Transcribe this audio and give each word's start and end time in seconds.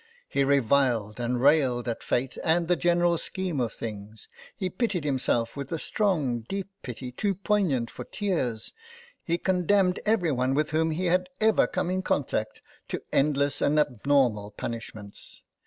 He 0.27 0.43
reviled 0.43 1.19
and 1.19 1.39
railed 1.39 1.87
at 1.87 2.01
fate 2.01 2.35
and 2.43 2.67
the 2.67 2.75
general 2.75 3.19
scheme 3.19 3.59
of 3.59 3.71
things, 3.71 4.29
he 4.57 4.67
pitied 4.67 5.03
himself 5.03 5.55
with 5.55 5.71
a 5.71 5.77
strong, 5.77 6.39
deep 6.49 6.69
pity 6.81 7.11
too 7.11 7.35
poignant 7.35 7.91
for 7.91 8.03
tears, 8.03 8.73
he 9.23 9.37
condemned 9.37 9.99
every 10.03 10.31
one 10.31 10.55
with 10.55 10.71
whom 10.71 10.89
he 10.89 11.05
had 11.05 11.29
ever 11.39 11.67
come 11.67 11.91
in 11.91 12.01
contact 12.01 12.63
to 12.87 13.03
endless 13.13 13.61
and 13.61 13.77
abnormal 13.77 14.49
punishments. 14.49 15.43